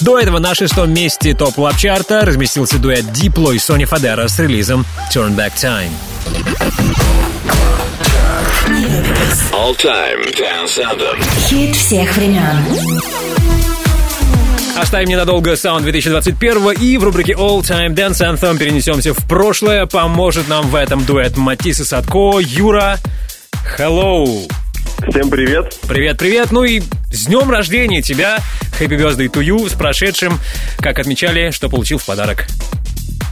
[0.00, 4.28] До этого на шестом месте Top Club Chart а разместился дуэт Diplo и Сонни Фодера
[4.28, 5.90] с релизом Turn Back Time.
[9.52, 11.48] All Time Dance Anthem.
[11.48, 12.64] Хит всех времен.
[14.76, 19.86] Оставим ненадолго саунд 2021 и в рубрике All Time Dance Anthem перенесемся в прошлое.
[19.86, 22.38] Поможет нам в этом дуэт Матис и Садко.
[22.40, 22.98] Юра,
[23.76, 24.48] hello!
[25.06, 25.78] Всем привет.
[25.88, 26.50] Привет, привет.
[26.50, 26.80] Ну и
[27.12, 28.38] с днем рождения тебя.
[28.78, 29.68] Happy birthday to you.
[29.68, 30.38] С прошедшим.
[30.78, 32.46] Как отмечали, что получил в подарок.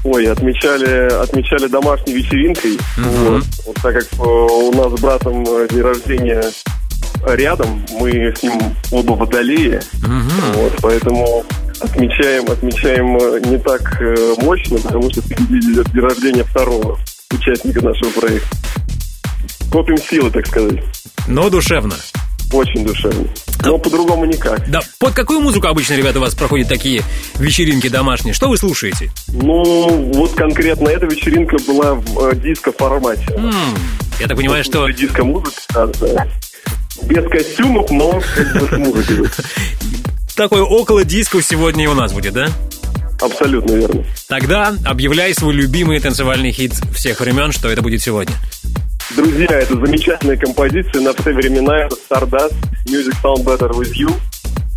[0.04, 2.78] Ой, отмечали, отмечали домашней вечеринкой.
[2.96, 3.44] Вот.
[3.66, 6.44] Вот так как э, у нас с братом э, день рождения
[7.26, 8.60] рядом, мы с ним
[8.92, 9.80] оба водолеи.
[10.54, 11.44] Вот, поэтому
[11.80, 14.00] отмечаем, отмечаем э, не так
[14.38, 16.98] мощно, потому что впереди идет день рождения второго
[17.32, 18.56] участника нашего проекта.
[19.72, 20.78] Копим силы, так сказать.
[21.26, 21.94] Но душевно.
[22.52, 23.28] Очень душевно.
[23.64, 24.70] Но по-другому никак.
[24.70, 27.02] Да, под какую музыку обычно, ребята, у вас проходят такие
[27.38, 28.34] вечеринки домашние?
[28.34, 29.10] Что вы слушаете?
[29.28, 33.26] Ну, вот конкретно эта вечеринка была в э, диско-формате.
[33.36, 33.52] М,
[34.20, 36.26] Я так понимаю, что Диско-музыка, да, да.
[37.02, 39.28] Без костюмов, но с музыкой.
[40.36, 42.48] такой около диско сегодня и у нас будет, да?
[43.20, 44.04] Абсолютно верно.
[44.28, 48.34] Тогда объявляй свой любимый танцевальный хит всех времен, что это будет сегодня.
[49.14, 51.84] Друзья, это замечательная композиция на все времена.
[51.84, 52.54] Это Stardust,
[52.86, 54.12] Music Sound Better With You.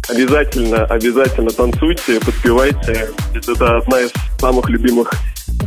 [0.08, 3.10] Обязательно, обязательно танцуйте, подпевайте.
[3.34, 5.12] Это одна из самых любимых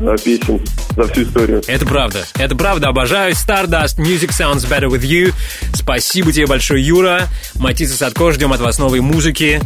[0.01, 0.61] э, песен
[0.97, 1.63] за всю историю.
[1.67, 2.25] Это правда.
[2.39, 2.89] Это правда.
[2.89, 3.33] Обожаю.
[3.33, 5.35] Stardust Music Sounds Better With You.
[5.75, 7.29] Спасибо тебе большое, Юра.
[7.57, 9.61] Матис и Садко, ждем от вас новой музыки.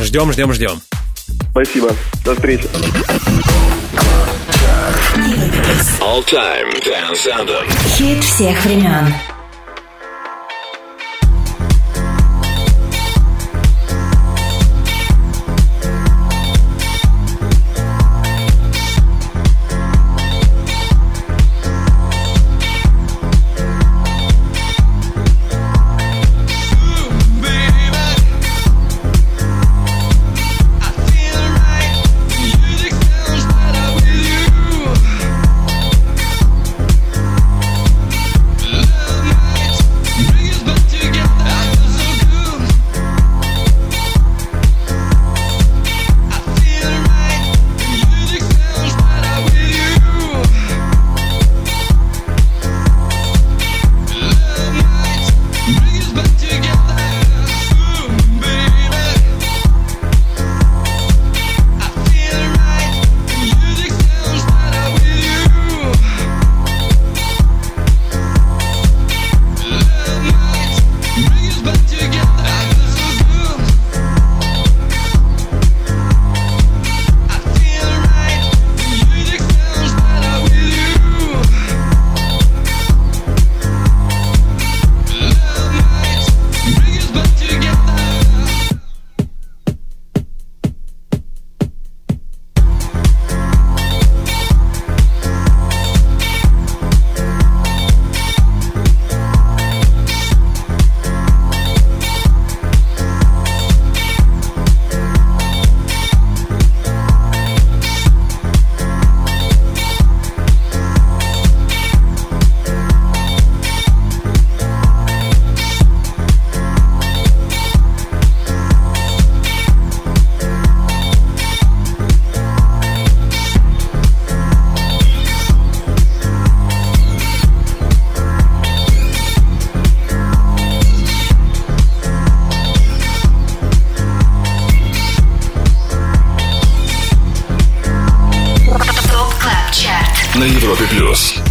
[0.00, 0.80] Ждем, ждем, ждем.
[1.50, 1.90] Спасибо.
[2.24, 2.68] До встречи.
[6.00, 7.66] All Time Dance Anthem.
[7.96, 9.37] Хит всех времен.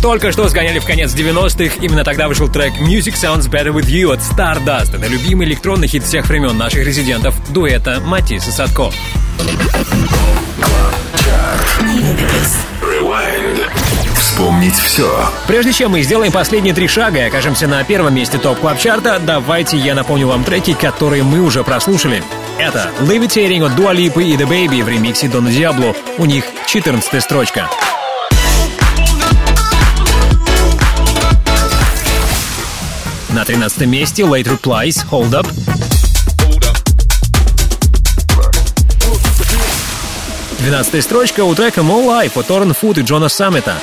[0.07, 1.79] Только что сгоняли в конец 90-х.
[1.81, 4.95] Именно тогда вышел трек Music Sounds Better With You от Stardust.
[4.95, 8.89] Это любимый электронный хит всех времен наших резидентов дуэта Матис и Садко.
[14.15, 15.29] Вспомнить все.
[15.45, 19.19] Прежде чем мы сделаем последние три шага и окажемся на первом месте топ клаб чарта
[19.21, 22.23] давайте я напомню вам треки, которые мы уже прослушали.
[22.57, 25.93] Это Levitating от Dua Lipa и The Baby в ремиксе Дона Диабло.
[26.17, 27.69] У них 14 строчка.
[33.47, 35.47] 13 месте Late Replies Hold Up.
[40.59, 43.77] Двенадцатая строчка у трека More Life от Торн Фуд и Джона Саммета.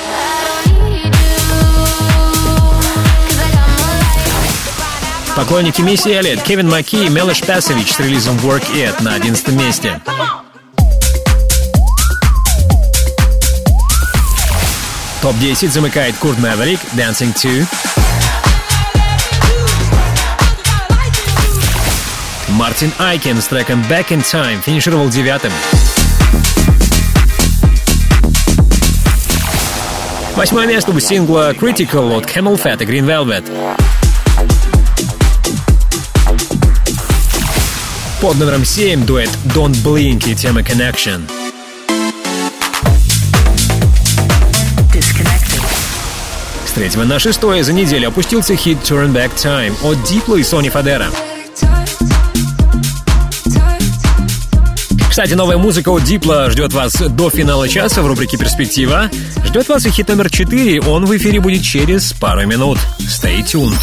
[5.35, 9.99] Поклонники Мисси Эллиот, Кевин Маки и Мелош Пасович с релизом Work It на 11 месте.
[15.23, 17.94] Топ-10 замыкает Курт Мэверик, Dancing 2.
[22.65, 25.51] Мартин Айкен с треком Back in Time финишировал девятым.
[30.35, 33.45] Восьмое место у сингла Critical от Camel Fat и Green Velvet.
[38.19, 41.21] Под номером 7 дуэт Don't Blink и тема Connection.
[46.65, 50.73] С третьего на шестое за неделю опустился хит Turn Back Time от Diplo и Sony
[50.73, 51.13] Fadera.
[55.15, 59.09] Кстати, новая музыка от Дипла ждет вас до финала часа в рубрике «Перспектива».
[59.45, 60.81] Ждет вас и хит номер 4.
[60.81, 62.77] Он в эфире будет через пару минут.
[62.99, 63.79] Stay tuned.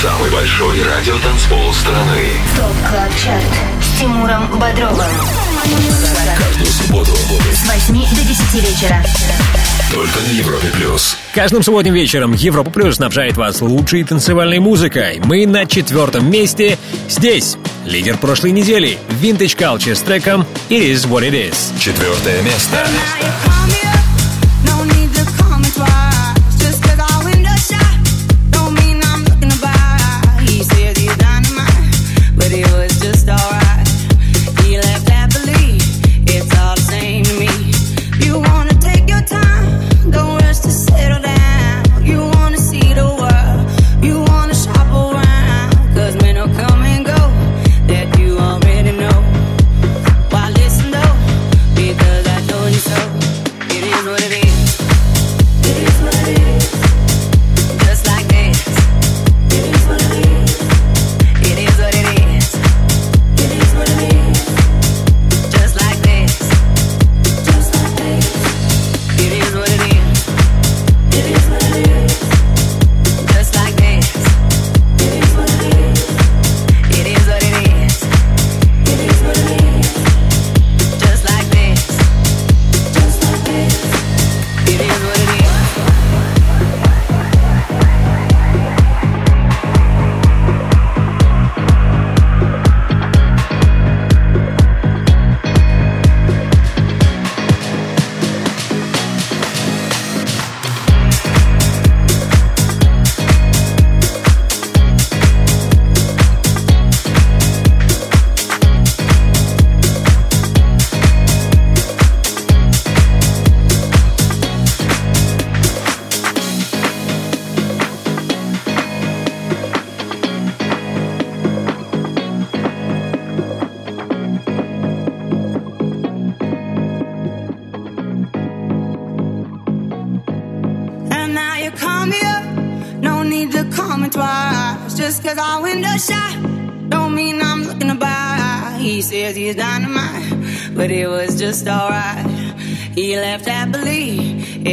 [0.00, 2.28] Самый большой радиотанцпол страны.
[2.56, 3.42] ТОП КЛАБ ЧАРТ
[3.82, 5.47] с Тимуром Бодровым.
[5.68, 7.12] Каждую субботу
[7.52, 9.04] С 8 до 10 вечера.
[9.92, 11.16] только на Европе плюс.
[11.34, 15.20] Каждым субботним вечером Европа Плюс снабжает вас лучшей танцевальной музыкой.
[15.24, 16.78] Мы на четвертом месте.
[17.08, 21.78] Здесь лидер прошлой недели Vintage Culture с треком It Is What It Is.
[21.78, 22.86] Четвертое место.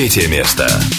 [0.00, 0.89] Третье место.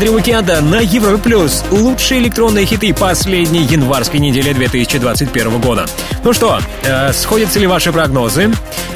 [0.00, 5.84] Эквадре уикенда на Европе Плюс лучшие электронные хиты последней январской недели 2021 года.
[6.24, 8.50] Ну что, э, сходятся ли ваши прогнозы?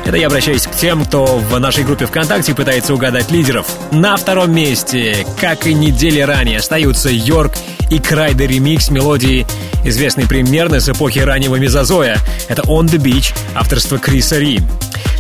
[0.07, 3.67] Это я обращаюсь к тем, кто в нашей группе ВКонтакте пытается угадать лидеров.
[3.91, 7.53] На втором месте, как и недели ранее, остаются Йорк
[7.91, 9.47] и Крайдер ремикс мелодии,
[9.85, 12.17] известной примерно с эпохи раннего мезозоя.
[12.49, 14.63] Это «On the Beach» авторства Криса Ри.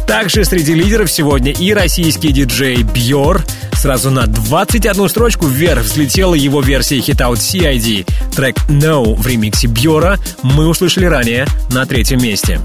[0.06, 3.44] Также среди лидеров сегодня и российский диджей Бьор.
[3.84, 8.08] Сразу на 21 строчку вверх взлетела его версия хита от CID.
[8.34, 12.62] Трек No в ремиксе Бьора мы услышали ранее на третьем месте.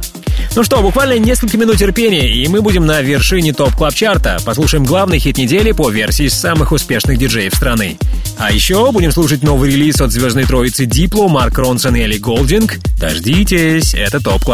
[0.56, 4.86] Ну что, буквально несколько минут терпения, и мы будем на вершине топ клаб чарта Послушаем
[4.86, 7.98] главный хит недели по версии самых успешных диджеев страны.
[8.38, 12.78] А еще будем слушать новый релиз от звездной троицы Дипло, Марк Ронсон и Элли Голдинг.
[12.98, 14.46] Дождитесь, это топ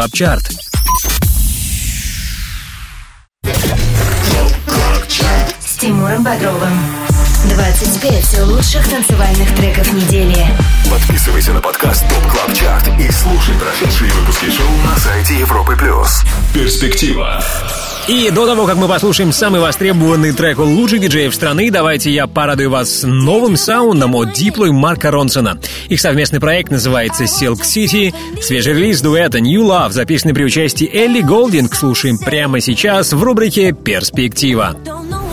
[6.26, 6.72] Бодровым.
[7.54, 10.34] 25 лучших танцевальных треков недели.
[10.90, 16.24] Подписывайся на подкаст Top Club Chart и слушай прошедшие выпуски шоу на сайте Европы Плюс.
[16.52, 17.40] Перспектива.
[18.08, 22.70] И до того, как мы послушаем самый востребованный трек лучших диджеев страны, давайте я порадую
[22.70, 25.60] вас новым саундом от Дипло и Марка Ронсона.
[25.88, 28.12] Их совместный проект называется Silk City.
[28.42, 33.70] Свежий релиз дуэта New Love, записанный при участии Элли Голдинг, слушаем прямо сейчас в рубрике
[33.70, 34.74] «Перспектива».
[34.88, 35.25] I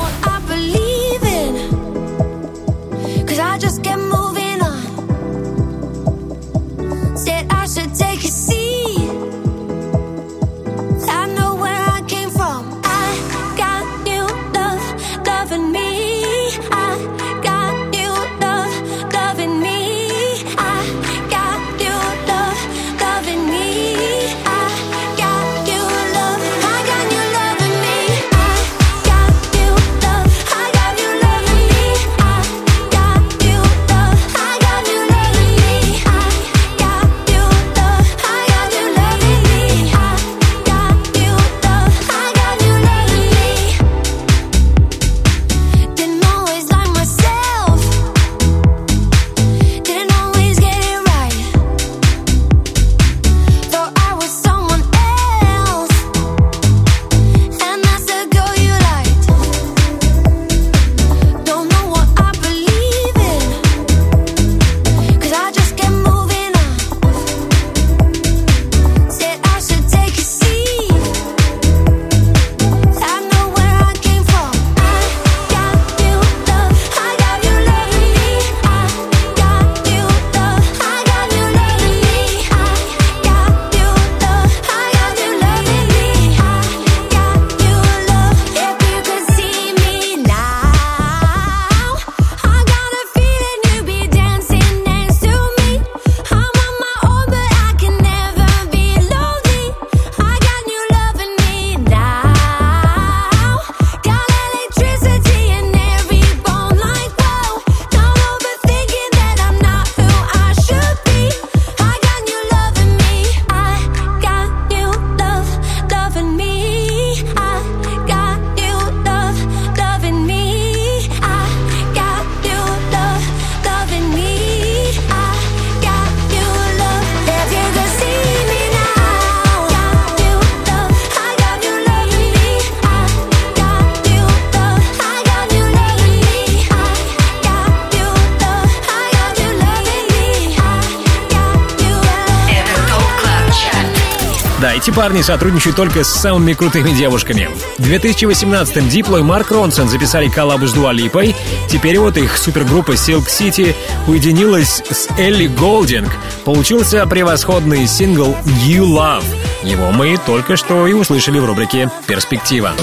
[145.13, 147.47] парни сотрудничают только с самыми крутыми девушками.
[147.77, 151.35] В 2018-м Дипло и Марк Ронсон записали коллабу с Дуалипой.
[151.69, 153.75] Теперь вот их супергруппа Silk City
[154.07, 156.09] уединилась с Элли Голдинг.
[156.45, 158.35] Получился превосходный сингл
[158.65, 159.23] New Love.
[159.61, 162.73] Его мы только что и услышали в рубрике «Перспектива».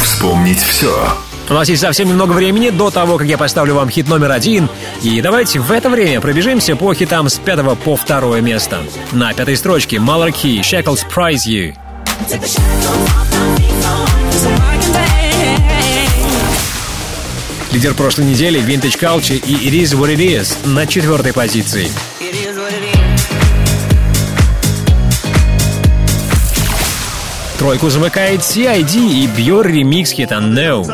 [0.00, 1.12] Вспомнить все.
[1.50, 4.68] У нас есть совсем немного времени до того, как я поставлю вам хит номер один.
[5.02, 8.80] И давайте в это время пробежимся по хитам с пятого по второе место.
[9.12, 11.74] На пятой строчке Malarkey, Shackles Prize You.
[17.72, 21.90] Лидер прошлой недели Vintage Culture и It Is What It Is на четвертой позиции.
[27.58, 30.86] Тройку замыкает CID и Бьор ремикс хита No.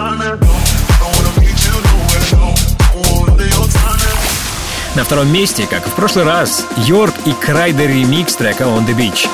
[4.94, 8.96] На втором месте, как и в прошлый раз, Йорк и Крайдер ремикс трека On The
[8.96, 9.28] Beach.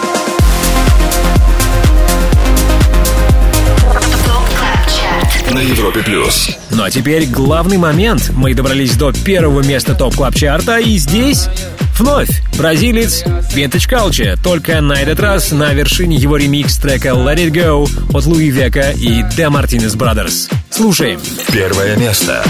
[4.88, 5.62] Чарт.
[5.62, 6.50] Европе плюс.
[6.70, 8.32] Ну а теперь главный момент.
[8.34, 11.48] Мы добрались до первого места топ клаб чарта и здесь
[11.96, 13.22] вновь бразилец
[13.54, 18.26] Vintage Culture, только на этот раз на вершине его ремикс трека Let It Go от
[18.26, 20.52] Луи Века и The Martinez Brothers.
[20.68, 21.18] Слушаем.
[21.50, 22.44] Первое место.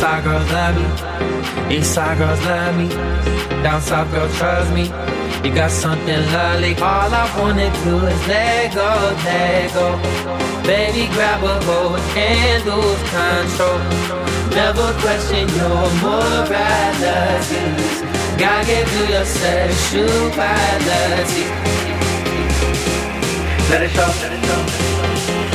[0.00, 0.74] West side girls love
[1.68, 2.88] me, east side girls love me,
[3.62, 4.84] down south girls trust me.
[5.44, 6.74] You got something lovely.
[6.76, 9.98] All I wanna do is let go, let go.
[10.64, 13.78] Baby, grab a hold and lose control.
[14.56, 15.90] Never question your.
[18.40, 21.44] Gotta get through your sexuality.
[23.68, 24.08] Let it show.
[24.22, 24.56] Let it go.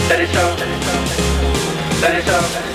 [0.09, 0.55] Let it show.
[2.03, 2.74] Let it show.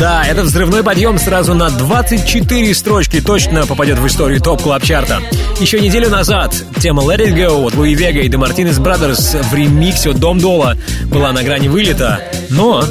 [0.00, 5.20] Да, это взрывной подъем сразу на 24 строчки точно попадет в историю топ клаб чарта.
[5.60, 9.54] Еще неделю назад тема Let It Go от Луи Вега и The Martinez Brothers в
[9.54, 12.18] ремиксе Дом Дола была на грани вылета,
[12.48, 12.82] но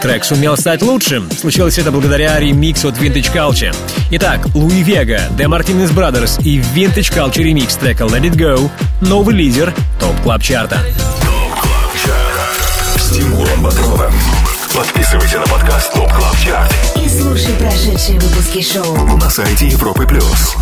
[0.00, 1.28] трек сумел стать лучшим.
[1.30, 3.76] Случилось это благодаря ремиксу от Vintage Culture.
[4.12, 8.70] Итак, Луи Вега, The Martinez Brothers и Vintage Culture ремикс трека Let It Go—
[9.02, 10.78] новый лидер топ клаб чарта.
[12.96, 13.85] С Тимуром Бодровым.
[14.76, 16.70] Подписывайся на подкаст Top Club Chart
[17.02, 18.94] И слушай прошедшие выпуски шоу.
[19.16, 20.54] на сайте Европы плюс.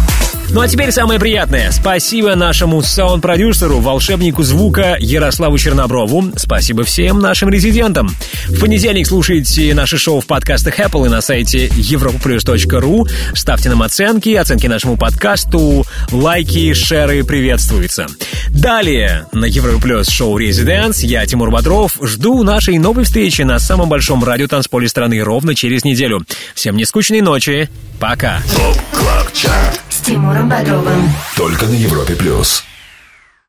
[0.51, 1.71] Ну а теперь самое приятное.
[1.71, 6.33] Спасибо нашему саунд-продюсеру, волшебнику звука Ярославу Черноброву.
[6.37, 8.09] Спасибо всем нашим резидентам.
[8.49, 13.09] В понедельник слушайте наше шоу в подкастах Apple и на сайте europaplus.ru.
[13.35, 18.07] Ставьте нам оценки, оценки нашему подкасту, лайки, шеры приветствуются.
[18.51, 23.89] Далее на Европа Плюс шоу «ResiDANCE» я, Тимур Бодров, жду нашей новой встречи на самом
[23.89, 26.25] большом радиотанцполе страны ровно через неделю.
[26.55, 27.69] Всем нескучной ночи.
[28.01, 28.41] Пока.
[28.57, 29.84] Топ Клаб Чарт.
[29.84, 31.11] С Тимуром Бодровым.
[31.35, 32.63] Только на Европе плюс.